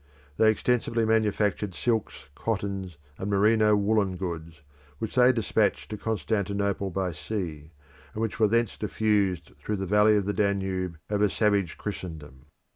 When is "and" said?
3.19-3.29, 8.15-8.21